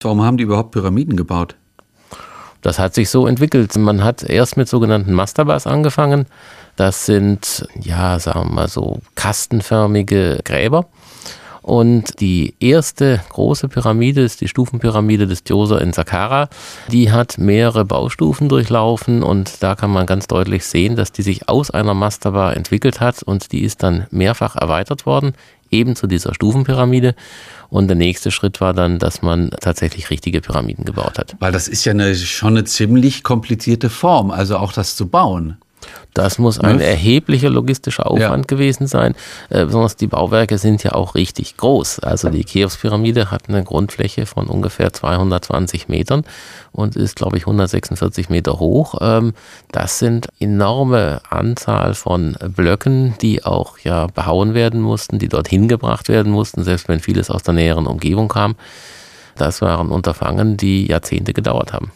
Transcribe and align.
Warum 0.00 0.22
haben 0.22 0.36
die 0.36 0.44
überhaupt 0.44 0.70
Pyramiden 0.70 1.16
gebaut? 1.16 1.56
Das 2.62 2.78
hat 2.78 2.94
sich 2.94 3.10
so 3.10 3.26
entwickelt. 3.26 3.76
Man 3.76 4.04
hat 4.04 4.22
erst 4.22 4.56
mit 4.56 4.68
sogenannten 4.68 5.12
Mastabas 5.12 5.66
angefangen. 5.66 6.26
Das 6.76 7.04
sind, 7.04 7.66
ja, 7.80 8.20
sagen 8.20 8.50
wir 8.50 8.54
mal 8.54 8.68
so, 8.68 9.00
kastenförmige 9.16 10.38
Gräber. 10.44 10.86
Und 11.68 12.20
die 12.20 12.54
erste 12.60 13.20
große 13.28 13.68
Pyramide 13.68 14.22
ist 14.22 14.40
die 14.40 14.48
Stufenpyramide 14.48 15.26
des 15.26 15.44
Djoser 15.44 15.82
in 15.82 15.92
Saqqara. 15.92 16.48
Die 16.90 17.12
hat 17.12 17.36
mehrere 17.36 17.84
Baustufen 17.84 18.48
durchlaufen 18.48 19.22
und 19.22 19.62
da 19.62 19.74
kann 19.74 19.90
man 19.90 20.06
ganz 20.06 20.28
deutlich 20.28 20.64
sehen, 20.64 20.96
dass 20.96 21.12
die 21.12 21.20
sich 21.20 21.50
aus 21.50 21.70
einer 21.70 21.92
Mastaba 21.92 22.52
entwickelt 22.52 23.00
hat 23.00 23.22
und 23.22 23.52
die 23.52 23.64
ist 23.64 23.82
dann 23.82 24.06
mehrfach 24.10 24.56
erweitert 24.56 25.04
worden, 25.04 25.34
eben 25.70 25.94
zu 25.94 26.06
dieser 26.06 26.32
Stufenpyramide. 26.32 27.14
Und 27.68 27.88
der 27.88 27.96
nächste 27.96 28.30
Schritt 28.30 28.62
war 28.62 28.72
dann, 28.72 28.98
dass 28.98 29.20
man 29.20 29.50
tatsächlich 29.60 30.08
richtige 30.08 30.40
Pyramiden 30.40 30.86
gebaut 30.86 31.18
hat. 31.18 31.36
Weil 31.38 31.52
das 31.52 31.68
ist 31.68 31.84
ja 31.84 31.92
eine, 31.92 32.14
schon 32.14 32.56
eine 32.56 32.64
ziemlich 32.64 33.22
komplizierte 33.22 33.90
Form, 33.90 34.30
also 34.30 34.56
auch 34.56 34.72
das 34.72 34.96
zu 34.96 35.08
bauen. 35.08 35.58
Das 36.18 36.40
muss 36.40 36.58
ein 36.58 36.80
erheblicher 36.80 37.48
logistischer 37.48 38.10
Aufwand 38.10 38.50
ja. 38.50 38.56
gewesen 38.56 38.88
sein. 38.88 39.14
Äh, 39.50 39.66
besonders 39.66 39.94
die 39.94 40.08
Bauwerke 40.08 40.58
sind 40.58 40.82
ja 40.82 40.94
auch 40.94 41.14
richtig 41.14 41.56
groß. 41.56 42.00
Also 42.00 42.28
die 42.28 42.44
Cheops-Pyramide 42.44 43.30
hat 43.30 43.48
eine 43.48 43.62
Grundfläche 43.62 44.26
von 44.26 44.48
ungefähr 44.48 44.92
220 44.92 45.86
Metern 45.86 46.24
und 46.72 46.96
ist, 46.96 47.14
glaube 47.14 47.36
ich, 47.36 47.44
146 47.44 48.30
Meter 48.30 48.58
hoch. 48.58 48.96
Ähm, 49.00 49.32
das 49.70 50.00
sind 50.00 50.26
enorme 50.40 51.20
Anzahl 51.30 51.94
von 51.94 52.36
Blöcken, 52.48 53.14
die 53.22 53.44
auch 53.44 53.78
ja 53.78 54.08
behauen 54.08 54.54
werden 54.54 54.80
mussten, 54.80 55.20
die 55.20 55.28
dorthin 55.28 55.68
gebracht 55.68 56.08
werden 56.08 56.32
mussten, 56.32 56.64
selbst 56.64 56.88
wenn 56.88 56.98
vieles 56.98 57.30
aus 57.30 57.44
der 57.44 57.54
näheren 57.54 57.86
Umgebung 57.86 58.26
kam. 58.26 58.56
Das 59.36 59.62
waren 59.62 59.90
Unterfangen, 59.90 60.56
die 60.56 60.88
Jahrzehnte 60.88 61.32
gedauert 61.32 61.72
haben. 61.72 61.92